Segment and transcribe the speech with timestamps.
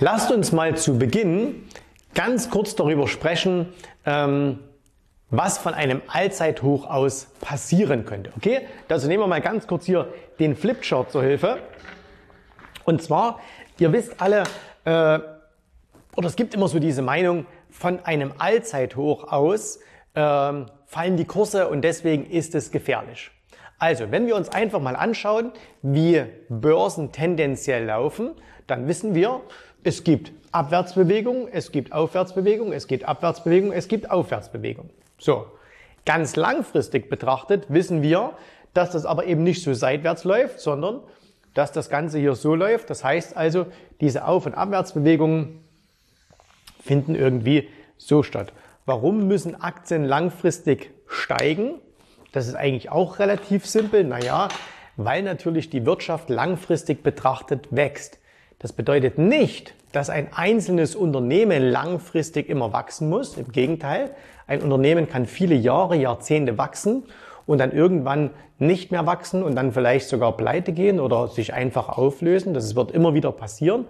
[0.00, 1.66] Lasst uns mal zu Beginn
[2.14, 3.72] ganz kurz darüber sprechen,
[4.06, 4.60] ähm,
[5.30, 8.30] was von einem Allzeithoch aus passieren könnte.
[8.36, 11.58] Okay, also nehmen wir mal ganz kurz hier den Flipchart zur Hilfe.
[12.84, 13.40] Und zwar,
[13.78, 14.44] ihr wisst alle,
[14.84, 15.18] äh,
[16.16, 19.80] oder es gibt immer so diese Meinung, von einem Allzeithoch aus
[20.14, 20.20] äh,
[20.86, 23.32] fallen die Kurse und deswegen ist es gefährlich.
[23.80, 25.52] Also, wenn wir uns einfach mal anschauen,
[25.82, 28.34] wie Börsen tendenziell laufen,
[28.68, 29.40] dann wissen wir,
[29.88, 34.90] es gibt Abwärtsbewegung, es gibt Aufwärtsbewegung, es gibt Abwärtsbewegung, es gibt Aufwärtsbewegung.
[35.18, 35.46] So.
[36.04, 38.34] Ganz langfristig betrachtet wissen wir,
[38.74, 41.00] dass das aber eben nicht so seitwärts läuft, sondern
[41.54, 42.90] dass das Ganze hier so läuft.
[42.90, 43.64] Das heißt also,
[44.02, 45.64] diese Auf- und Abwärtsbewegungen
[46.80, 48.52] finden irgendwie so statt.
[48.84, 51.76] Warum müssen Aktien langfristig steigen?
[52.32, 54.04] Das ist eigentlich auch relativ simpel.
[54.04, 54.48] Naja,
[54.96, 58.18] weil natürlich die Wirtschaft langfristig betrachtet wächst.
[58.58, 63.36] Das bedeutet nicht, dass ein einzelnes Unternehmen langfristig immer wachsen muss.
[63.36, 64.10] Im Gegenteil,
[64.48, 67.04] ein Unternehmen kann viele Jahre, Jahrzehnte wachsen
[67.46, 71.88] und dann irgendwann nicht mehr wachsen und dann vielleicht sogar pleite gehen oder sich einfach
[71.88, 72.52] auflösen.
[72.52, 73.84] Das wird immer wieder passieren.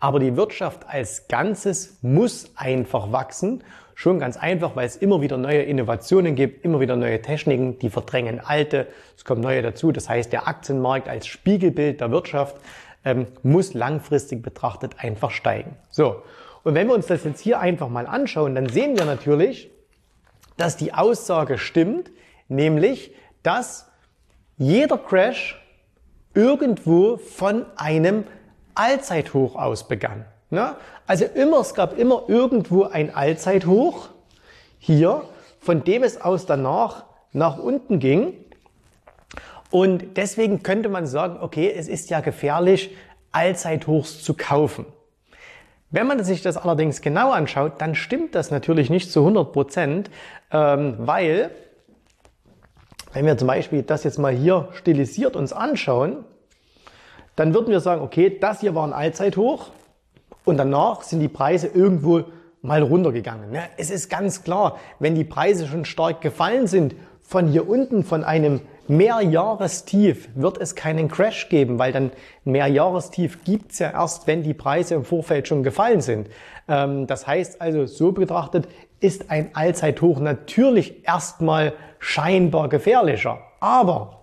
[0.00, 3.62] Aber die Wirtschaft als Ganzes muss einfach wachsen.
[3.94, 7.90] Schon ganz einfach, weil es immer wieder neue Innovationen gibt, immer wieder neue Techniken, die
[7.90, 8.88] verdrängen alte.
[9.16, 9.92] Es kommen neue dazu.
[9.92, 12.56] Das heißt, der Aktienmarkt als Spiegelbild der Wirtschaft
[13.04, 15.76] ähm, muss langfristig betrachtet einfach steigen.
[15.90, 16.22] So.
[16.62, 19.70] Und wenn wir uns das jetzt hier einfach mal anschauen, dann sehen wir natürlich,
[20.56, 22.10] dass die Aussage stimmt,
[22.48, 23.90] nämlich, dass
[24.56, 25.60] jeder Crash
[26.32, 28.24] irgendwo von einem
[28.74, 30.24] Allzeithoch aus begann.
[30.50, 30.76] Ne?
[31.06, 34.08] Also immer, es gab immer irgendwo ein Allzeithoch
[34.78, 35.22] hier,
[35.60, 38.34] von dem es aus danach nach unten ging.
[39.70, 42.94] Und deswegen könnte man sagen, okay, es ist ja gefährlich,
[43.32, 44.86] Allzeithochs zu kaufen.
[45.90, 50.10] Wenn man sich das allerdings genau anschaut, dann stimmt das natürlich nicht zu 100 Prozent,
[50.50, 51.50] ähm, weil,
[53.12, 56.24] wenn wir zum Beispiel das jetzt mal hier stilisiert uns anschauen,
[57.36, 59.70] dann würden wir sagen, okay, das hier war ein Allzeithoch
[60.44, 62.24] und danach sind die Preise irgendwo
[62.62, 63.50] mal runtergegangen.
[63.50, 63.62] Ne?
[63.76, 68.24] Es ist ganz klar, wenn die Preise schon stark gefallen sind, von hier unten, von
[68.24, 72.10] einem Mehrjahrestief wird es keinen Crash geben, weil dann
[72.44, 76.28] ein Mehrjahrestief gibt's ja erst, wenn die Preise im Vorfeld schon gefallen sind.
[76.68, 78.68] Ähm, das heißt also, so betrachtet
[79.00, 83.38] ist ein Allzeithoch natürlich erstmal scheinbar gefährlicher.
[83.60, 84.22] Aber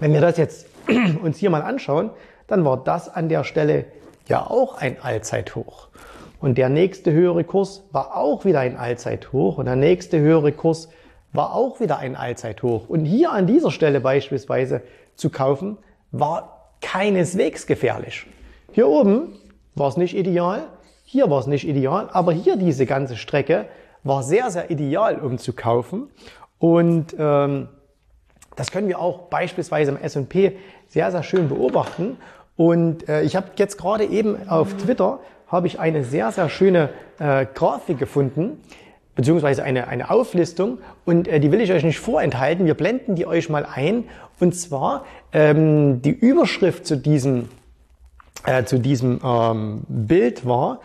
[0.00, 0.66] wenn wir das jetzt
[1.22, 2.10] uns hier mal anschauen,
[2.46, 3.86] dann war das an der Stelle
[4.28, 5.88] ja auch ein Allzeithoch.
[6.40, 10.88] Und der nächste höhere Kurs war auch wieder ein Allzeithoch und der nächste höhere Kurs
[11.34, 12.88] war auch wieder ein Allzeithoch.
[12.88, 14.80] Und hier an dieser Stelle beispielsweise
[15.16, 15.76] zu kaufen,
[16.12, 18.26] war keineswegs gefährlich.
[18.72, 19.34] Hier oben
[19.74, 20.62] war es nicht ideal,
[21.02, 23.66] hier war es nicht ideal, aber hier diese ganze Strecke
[24.04, 26.08] war sehr, sehr ideal, um zu kaufen.
[26.58, 27.68] Und ähm,
[28.54, 30.56] das können wir auch beispielsweise im S&P
[30.88, 32.16] sehr, sehr schön beobachten.
[32.56, 36.90] Und äh, ich habe jetzt gerade eben auf Twitter habe ich eine sehr, sehr schöne
[37.18, 38.60] äh, Grafik gefunden,
[39.14, 42.66] beziehungsweise eine, eine Auflistung und äh, die will ich euch nicht vorenthalten.
[42.66, 44.04] Wir blenden die euch mal ein.
[44.40, 47.48] Und zwar ähm, die Überschrift zu diesem,
[48.44, 50.80] äh, zu diesem ähm, Bild war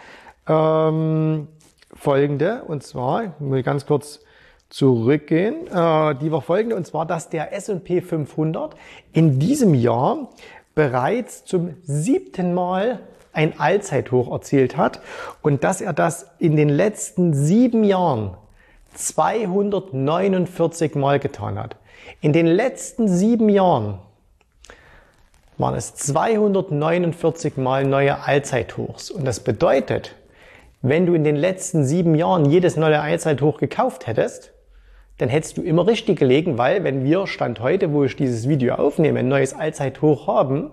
[0.48, 1.48] ähm,
[1.94, 2.64] folgende.
[2.64, 4.20] Und zwar, ich muss ganz kurz
[4.70, 5.68] zurückgehen.
[5.68, 6.76] Äh, die war folgende.
[6.76, 8.76] Und zwar, dass der S&P 500
[9.14, 10.30] in diesem Jahr
[10.76, 13.00] bereits zum siebten Mal
[13.34, 15.02] ein Allzeithoch erzielt hat
[15.42, 18.36] und dass er das in den letzten sieben Jahren
[18.96, 21.76] 249 Mal getan hat.
[22.22, 24.00] In den letzten sieben Jahren
[25.58, 29.12] waren es 249 mal neue Allzeithochs.
[29.12, 30.16] Und das bedeutet,
[30.81, 34.54] wenn du in den letzten sieben Jahren jedes neue Allzeithoch gekauft hättest,
[35.18, 38.76] dann hättest du immer richtig gelegen, weil wenn wir Stand heute, wo ich dieses Video
[38.76, 40.72] aufnehme, ein neues Allzeithoch haben,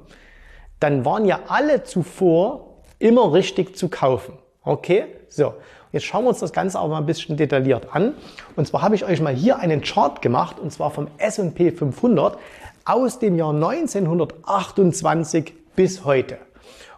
[0.81, 4.35] dann waren ja alle zuvor immer richtig zu kaufen.
[4.63, 5.05] Okay?
[5.29, 5.55] So.
[5.93, 8.15] Jetzt schauen wir uns das Ganze auch mal ein bisschen detailliert an.
[8.55, 12.37] Und zwar habe ich euch mal hier einen Chart gemacht, und zwar vom S&P 500
[12.85, 16.37] aus dem Jahr 1928 bis heute.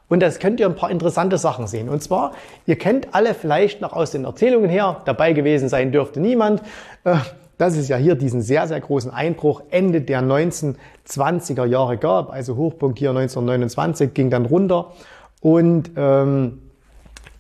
[0.09, 1.89] Und das könnt ihr ein paar interessante Sachen sehen.
[1.89, 2.33] Und zwar,
[2.67, 6.63] ihr kennt alle vielleicht noch aus den Erzählungen her, dabei gewesen sein dürfte niemand,
[7.05, 7.17] äh,
[7.59, 12.33] dass es ja hier diesen sehr, sehr großen Einbruch Ende der 1920er Jahre gab.
[12.33, 14.93] Also Hochpunkt hier 1929 ging dann runter.
[15.41, 16.61] Und ähm,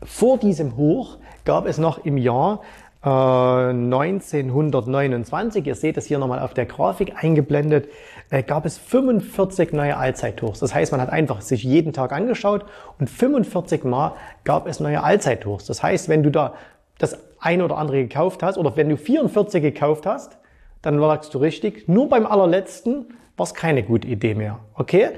[0.02, 2.60] vor diesem Hoch gab es noch im Jahr
[3.00, 7.88] 1929, äh, ihr seht es hier nochmal auf der Grafik eingeblendet,
[8.30, 10.58] äh, gab es 45 neue Allzeithochs.
[10.58, 12.64] Das heißt, man hat einfach sich jeden Tag angeschaut
[12.98, 15.66] und 45 Mal gab es neue Allzeithochs.
[15.66, 16.54] Das heißt, wenn du da
[16.98, 20.38] das ein oder andere gekauft hast oder wenn du 44 gekauft hast,
[20.82, 21.88] dann lagst du richtig.
[21.88, 24.58] Nur beim allerletzten war es keine gute Idee mehr.
[24.74, 25.10] Okay?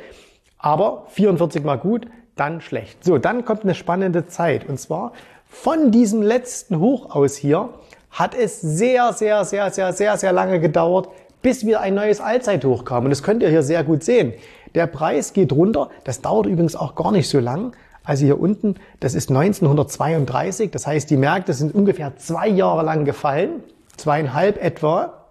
[0.58, 2.06] Aber 44 mal gut,
[2.36, 3.04] dann schlecht.
[3.04, 5.12] So, dann kommt eine spannende Zeit und zwar
[5.46, 7.70] von diesem letzten Hoch aus hier
[8.10, 11.08] hat es sehr, sehr, sehr, sehr, sehr, sehr lange gedauert,
[11.42, 13.04] bis wieder ein neues Allzeithoch kam.
[13.04, 14.32] Und das könnt ihr hier sehr gut sehen.
[14.74, 15.90] Der Preis geht runter.
[16.04, 17.72] Das dauert übrigens auch gar nicht so lang.
[18.10, 20.72] Also hier unten, das ist 1932.
[20.72, 23.62] Das heißt, die Märkte sind ungefähr zwei Jahre lang gefallen.
[23.96, 25.28] Zweieinhalb etwa.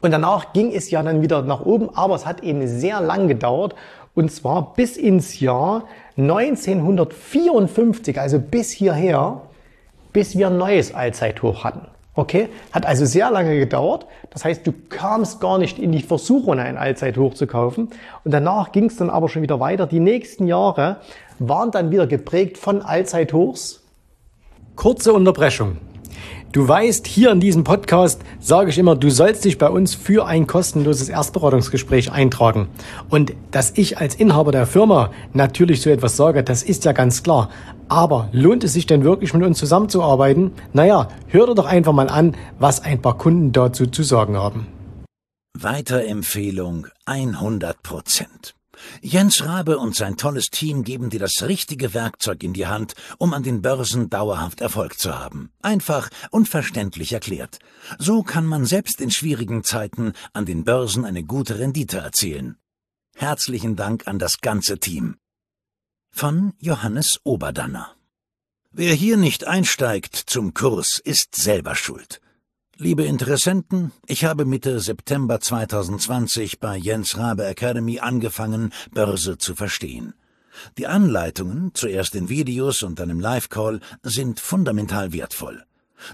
[0.00, 3.28] Und danach ging es ja dann wieder nach oben, aber es hat eben sehr lang
[3.28, 3.74] gedauert.
[4.14, 5.84] Und zwar bis ins Jahr
[6.16, 9.42] 1954, also bis hierher,
[10.14, 11.86] bis wir ein neues Allzeithoch hatten.
[12.16, 12.48] Okay?
[12.72, 14.06] Hat also sehr lange gedauert.
[14.30, 17.90] Das heißt, du kamst gar nicht in die Versuchung, ein Allzeithoch zu kaufen.
[18.24, 19.86] Und danach ging es dann aber schon wieder weiter.
[19.86, 20.96] Die nächsten Jahre
[21.38, 23.84] waren dann wieder geprägt von Allzeithochs.
[24.74, 25.76] Kurze Unterbrechung.
[26.52, 30.26] Du weißt, hier in diesem Podcast sage ich immer, du sollst dich bei uns für
[30.26, 32.68] ein kostenloses Erstberatungsgespräch eintragen.
[33.10, 37.22] Und dass ich als Inhaber der Firma natürlich so etwas sage, das ist ja ganz
[37.22, 37.50] klar.
[37.88, 40.52] Aber lohnt es sich denn wirklich mit uns zusammenzuarbeiten?
[40.72, 44.66] Naja, hör dir doch einfach mal an, was ein paar Kunden dazu zu sagen haben.
[45.58, 48.54] Weiterempfehlung 100 Prozent.
[49.00, 53.34] Jens Rabe und sein tolles Team geben dir das richtige Werkzeug in die Hand, um
[53.34, 55.50] an den Börsen dauerhaft Erfolg zu haben.
[55.62, 57.58] Einfach und verständlich erklärt.
[57.98, 62.58] So kann man selbst in schwierigen Zeiten an den Börsen eine gute Rendite erzielen.
[63.14, 65.16] Herzlichen Dank an das ganze Team.
[66.10, 67.94] Von Johannes Oberdanner.
[68.72, 72.20] Wer hier nicht einsteigt zum Kurs, ist selber schuld.
[72.78, 80.12] Liebe Interessenten, ich habe Mitte September 2020 bei Jens Rabe Academy angefangen, Börse zu verstehen.
[80.76, 85.64] Die Anleitungen, zuerst in Videos und dann im Live-Call, sind fundamental wertvoll.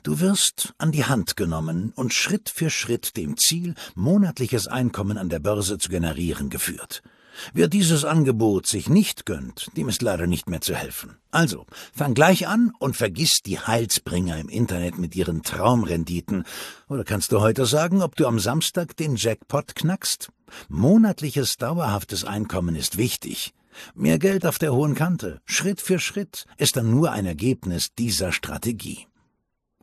[0.04, 5.30] Du wirst an die Hand genommen und Schritt für Schritt dem Ziel, monatliches Einkommen an
[5.30, 7.02] der Börse zu generieren, geführt.
[7.52, 11.16] Wer dieses Angebot sich nicht gönnt, dem ist leider nicht mehr zu helfen.
[11.30, 16.44] Also, fang gleich an und vergiss die Heilsbringer im Internet mit ihren Traumrenditen.
[16.88, 20.30] Oder kannst du heute sagen, ob du am Samstag den Jackpot knackst?
[20.68, 23.54] Monatliches dauerhaftes Einkommen ist wichtig.
[23.94, 28.32] Mehr Geld auf der hohen Kante, Schritt für Schritt, ist dann nur ein Ergebnis dieser
[28.32, 29.06] Strategie.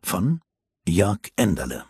[0.03, 0.41] Von
[0.87, 1.85] Jörg Enderle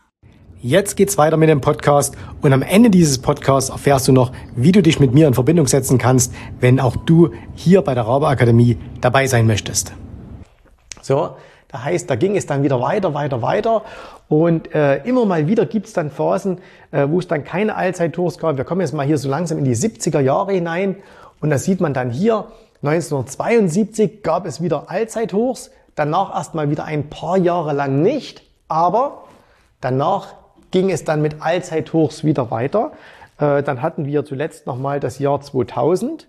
[0.62, 4.74] Jetzt geht's weiter mit dem Podcast und am Ende dieses Podcasts erfährst du noch, wie
[4.74, 8.28] du dich mit mir in Verbindung setzen kannst, wenn auch du hier bei der Rabe
[8.28, 9.94] Akademie dabei sein möchtest.
[11.02, 11.30] So,
[11.70, 13.84] da heißt, da ging es dann wieder weiter, weiter, weiter
[14.28, 16.58] und äh, immer mal wieder gibt's dann Phasen,
[16.92, 18.58] äh, wo es dann keine Allzeittours gab.
[18.58, 20.98] Wir kommen jetzt mal hier so langsam in die 70er Jahre hinein
[21.40, 22.48] und da sieht man dann hier,
[22.84, 29.24] 1972 gab es wieder Allzeithochs, danach erstmal wieder ein paar Jahre lang nicht, aber
[29.80, 30.34] danach
[30.72, 32.92] ging es dann mit Allzeithochs wieder weiter.
[33.40, 36.28] Äh, dann hatten wir zuletzt nochmal das Jahr 2000.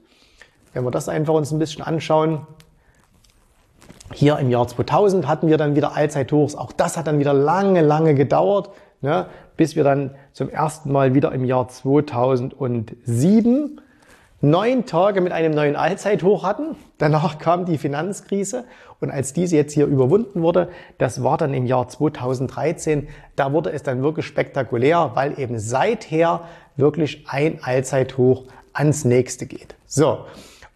[0.73, 2.47] Wenn wir das einfach uns ein bisschen anschauen,
[4.12, 6.54] hier im Jahr 2000 hatten wir dann wieder Allzeithochs.
[6.54, 8.70] Auch das hat dann wieder lange, lange gedauert,
[9.00, 13.80] ne, bis wir dann zum ersten Mal wieder im Jahr 2007
[14.40, 16.76] neun Tage mit einem neuen Allzeithoch hatten.
[16.99, 18.64] Danach kam die Finanzkrise
[19.00, 20.68] und als diese jetzt hier überwunden wurde,
[20.99, 26.42] das war dann im Jahr 2013, da wurde es dann wirklich spektakulär, weil eben seither
[26.76, 29.75] wirklich ein Allzeithoch ans nächste geht.
[29.87, 30.25] So.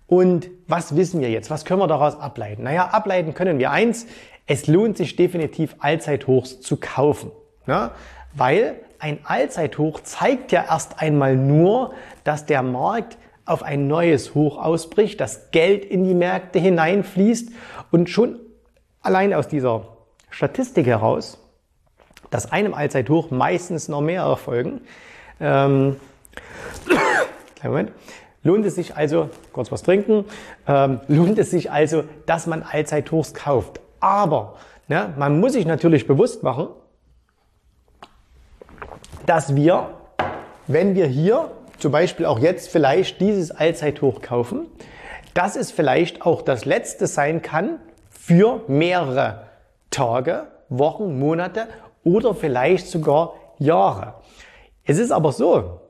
[0.07, 1.51] Und was wissen wir jetzt?
[1.51, 2.65] Was können wir daraus ableiten?
[2.65, 4.07] Naja, ableiten können wir eins.
[4.47, 7.31] Es lohnt sich definitiv Allzeithochs zu kaufen.
[7.67, 7.91] Ne?
[8.35, 11.95] Weil ein Allzeithoch zeigt ja erst einmal nur,
[12.25, 17.51] dass der Markt auf ein neues Hoch ausbricht, das Geld in die Märkte hineinfließt
[17.91, 18.41] und schon
[19.03, 19.87] allein aus dieser
[20.31, 21.39] Statistik heraus,
[22.31, 24.81] dass einem Allzeithoch meistens noch mehr erfolgen,
[25.41, 25.97] ähm,
[27.63, 27.93] Moment,
[28.43, 30.25] lohnt es sich also, kurz was trinken,
[30.67, 33.81] ähm, lohnt es sich also, dass man Allzeithochs kauft.
[34.01, 34.57] Aber
[34.89, 36.69] ne, man muss sich natürlich bewusst machen,
[39.27, 39.91] dass wir,
[40.67, 44.67] wenn wir hier zum Beispiel auch jetzt vielleicht dieses Allzeithoch kaufen,
[45.35, 47.79] dass es vielleicht auch das letzte sein kann
[48.09, 49.47] für mehrere
[49.91, 51.69] Tage, Wochen, Monate
[52.05, 54.15] oder vielleicht sogar Jahre.
[54.85, 55.81] Es ist aber so,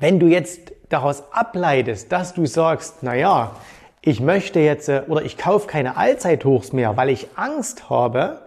[0.00, 3.52] wenn du jetzt daraus ableitest, dass du sagst, na ja,
[4.00, 8.40] ich möchte jetzt äh, oder ich kaufe keine Allzeithochs mehr, weil ich Angst habe,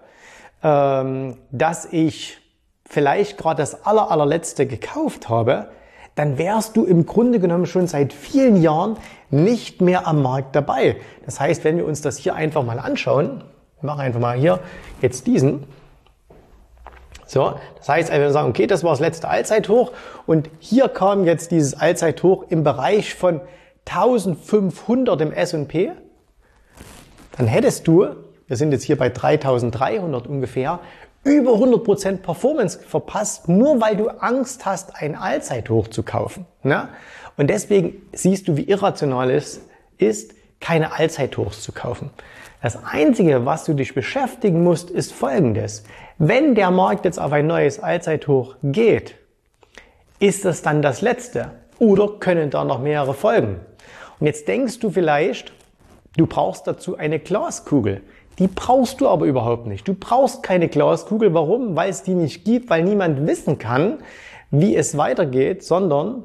[0.63, 2.39] ähm, dass ich
[2.89, 5.69] vielleicht gerade das aller, allerletzte gekauft habe,
[6.15, 8.97] dann wärst du im Grunde genommen schon seit vielen Jahren
[9.29, 10.97] nicht mehr am Markt dabei.
[11.25, 13.43] Das heißt, wenn wir uns das hier einfach mal anschauen,
[13.79, 14.59] wir machen einfach mal hier
[15.01, 15.63] jetzt diesen.
[17.25, 19.93] So, das heißt, wenn wir sagen, okay, das war das letzte Allzeithoch
[20.25, 23.39] und hier kam jetzt dieses Allzeithoch im Bereich von
[23.87, 25.93] 1500 im S&P,
[27.37, 28.07] dann hättest du,
[28.47, 30.79] wir sind jetzt hier bei 3300 ungefähr,
[31.23, 36.45] über 100% Performance verpasst, nur weil du Angst hast, ein Allzeithoch zu kaufen.
[36.63, 36.89] Ne?
[37.37, 39.61] Und deswegen siehst du, wie irrational es
[39.97, 42.11] ist, keine Allzeithochs zu kaufen.
[42.61, 45.83] Das Einzige, was du dich beschäftigen musst, ist Folgendes.
[46.19, 49.15] Wenn der Markt jetzt auf ein neues Allzeithoch geht,
[50.19, 53.59] ist das dann das letzte oder können da noch mehrere folgen?
[54.19, 55.51] Und jetzt denkst du vielleicht,
[56.15, 58.01] du brauchst dazu eine Glaskugel.
[58.39, 59.87] Die brauchst du aber überhaupt nicht.
[59.87, 61.33] Du brauchst keine Glaskugel.
[61.33, 61.75] Warum?
[61.75, 63.99] Weil es die nicht gibt, weil niemand wissen kann,
[64.49, 66.23] wie es weitergeht, sondern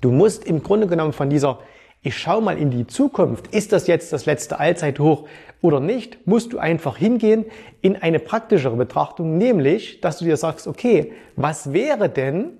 [0.00, 1.58] du musst im Grunde genommen von dieser
[2.02, 5.28] ich schau mal in die Zukunft, ist das jetzt das letzte Allzeithoch
[5.60, 7.44] oder nicht, musst du einfach hingehen
[7.82, 12.58] in eine praktischere Betrachtung, nämlich, dass du dir sagst, okay, was wäre denn,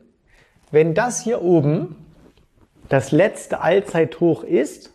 [0.70, 1.96] wenn das hier oben
[2.90, 4.92] das letzte Allzeithoch ist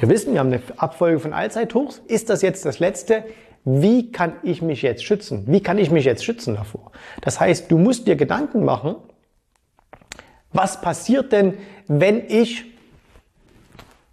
[0.00, 2.00] wir wissen, wir haben eine Abfolge von Allzeithochs.
[2.08, 3.22] Ist das jetzt das letzte?
[3.64, 5.44] Wie kann ich mich jetzt schützen?
[5.46, 6.90] Wie kann ich mich jetzt schützen davor?
[7.20, 8.96] Das heißt, du musst dir Gedanken machen,
[10.52, 12.64] was passiert denn, wenn ich,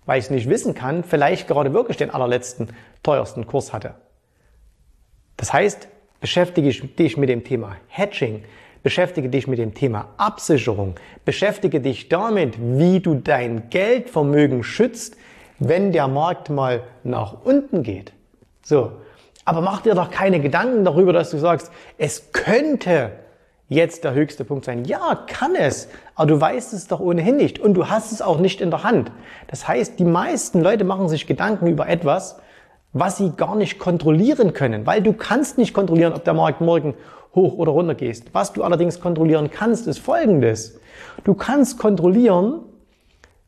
[0.06, 3.96] weil ich es nicht wissen kann, vielleicht gerade wirklich den allerletzten, teuersten Kurs hatte.
[5.38, 5.88] Das heißt,
[6.20, 8.44] beschäftige dich mit dem Thema Hedging,
[8.84, 15.15] beschäftige dich mit dem Thema Absicherung, beschäftige dich damit, wie du dein Geldvermögen schützt,
[15.60, 18.14] wenn der Markt mal nach unten geht.
[18.64, 18.92] So.
[19.46, 23.12] Aber mach dir doch keine Gedanken darüber, dass du sagst, es könnte
[23.70, 24.86] jetzt der höchste Punkt sein.
[24.86, 28.40] Ja, kann es, aber du weißt es doch ohnehin nicht und du hast es auch
[28.40, 29.12] nicht in der Hand.
[29.48, 32.40] Das heißt, die meisten Leute machen sich Gedanken über etwas,
[32.94, 36.94] was sie gar nicht kontrollieren können, weil du kannst nicht kontrollieren, ob der Markt morgen
[37.36, 38.24] hoch oder runter geht.
[38.34, 40.80] Was du allerdings kontrollieren kannst, ist Folgendes.
[41.24, 42.62] Du kannst kontrollieren,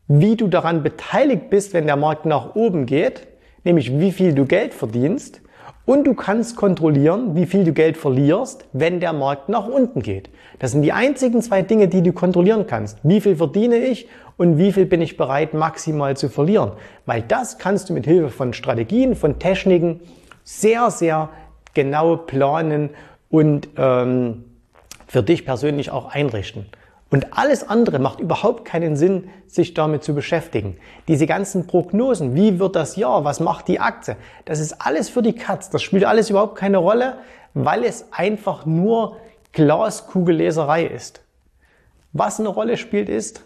[0.09, 3.27] wie du daran beteiligt bist, wenn der Markt nach oben geht,
[3.63, 5.41] nämlich wie viel du Geld verdienst.
[5.85, 10.29] Und du kannst kontrollieren, wie viel du Geld verlierst, wenn der Markt nach unten geht.
[10.59, 12.97] Das sind die einzigen zwei Dinge, die du kontrollieren kannst.
[13.03, 16.71] Wie viel verdiene ich und wie viel bin ich bereit maximal zu verlieren?
[17.05, 19.99] Weil das kannst du mit Hilfe von Strategien, von Techniken
[20.43, 21.29] sehr, sehr
[21.75, 22.89] genau planen
[23.29, 24.43] und ähm,
[25.07, 26.65] für dich persönlich auch einrichten.
[27.11, 30.77] Und alles andere macht überhaupt keinen Sinn, sich damit zu beschäftigen.
[31.07, 35.23] Diese ganzen Prognosen, wie wird das Jahr, was macht die Aktie, das ist alles für
[35.23, 35.71] die Katz.
[35.71, 37.17] Das spielt alles überhaupt keine Rolle,
[37.55, 39.17] weil es einfach nur
[39.53, 41.21] Glaskugelleserei ist.
[42.13, 43.43] Was eine Rolle spielt ist,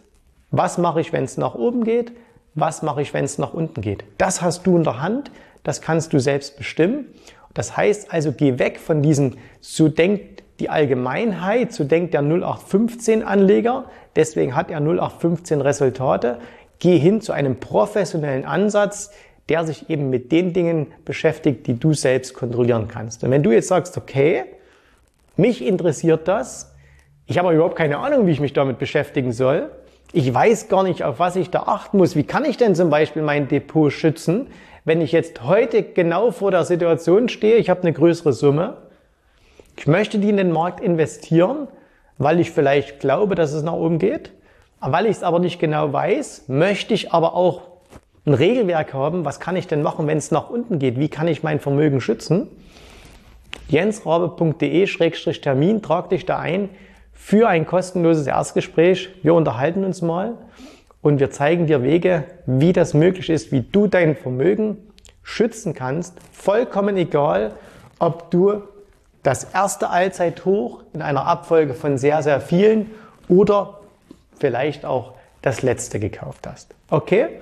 [0.52, 2.12] was mache ich, wenn es nach oben geht,
[2.56, 4.04] was mache ich, wenn es nach unten geht.
[4.18, 5.32] Das hast du in der Hand,
[5.64, 7.06] das kannst du selbst bestimmen.
[7.54, 13.86] Das heißt also, geh weg von diesen, so denkt die Allgemeinheit, so denkt der 0815-Anleger,
[14.16, 16.38] deswegen hat er 0815 Resultate.
[16.80, 19.12] Geh hin zu einem professionellen Ansatz,
[19.50, 23.24] der sich eben mit den Dingen beschäftigt, die du selbst kontrollieren kannst.
[23.24, 24.46] Und wenn du jetzt sagst, okay,
[25.36, 26.74] mich interessiert das,
[27.26, 29.72] ich habe überhaupt keine Ahnung, wie ich mich damit beschäftigen soll,
[30.12, 32.90] ich weiß gar nicht, auf was ich da achten muss, wie kann ich denn zum
[32.90, 34.48] Beispiel mein Depot schützen,
[34.86, 38.78] wenn ich jetzt heute genau vor der Situation stehe, ich habe eine größere Summe,
[39.76, 41.68] ich möchte die in den Markt investieren,
[42.18, 44.32] weil ich vielleicht glaube, dass es nach oben geht.
[44.80, 47.62] Weil ich es aber nicht genau weiß, möchte ich aber auch
[48.26, 49.26] ein Regelwerk haben.
[49.26, 51.00] Was kann ich denn machen, wenn es nach unten geht?
[51.00, 52.48] Wie kann ich mein Vermögen schützen?
[53.70, 56.70] jensrabe.de-termin, trag dich da ein
[57.14, 59.10] für ein kostenloses Erstgespräch.
[59.24, 60.38] Wir unterhalten uns mal
[61.02, 64.78] und wir zeigen dir Wege, wie das möglich ist, wie du dein Vermögen
[65.24, 67.54] schützen kannst, vollkommen egal,
[68.00, 68.64] ob du
[69.24, 72.92] das erste Allzeithoch in einer Abfolge von sehr, sehr vielen
[73.30, 73.80] oder
[74.38, 76.74] vielleicht auch das letzte gekauft hast.
[76.90, 77.42] Okay?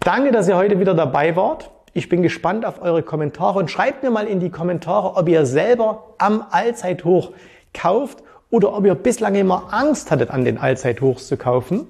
[0.00, 1.70] Danke, dass ihr heute wieder dabei wart.
[1.92, 5.46] Ich bin gespannt auf eure Kommentare und schreibt mir mal in die Kommentare, ob ihr
[5.46, 7.32] selber am Allzeithoch
[7.74, 11.86] kauft oder ob ihr bislang immer Angst hattet, an den Allzeithochs zu kaufen.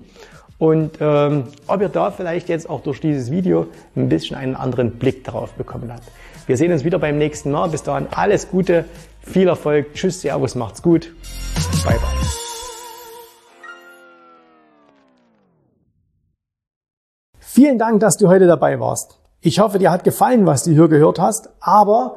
[0.58, 4.92] Und ähm, ob ihr da vielleicht jetzt auch durch dieses Video ein bisschen einen anderen
[4.92, 6.02] Blick darauf bekommen habt.
[6.46, 7.68] Wir sehen uns wieder beim nächsten Mal.
[7.68, 8.84] Bis dahin alles Gute,
[9.22, 9.94] viel Erfolg.
[9.94, 11.14] Tschüss, Servus, macht's gut.
[11.84, 12.28] Bye, bye.
[17.38, 19.20] Vielen Dank, dass du heute dabei warst.
[19.40, 22.16] Ich hoffe, dir hat gefallen, was du hier gehört hast, aber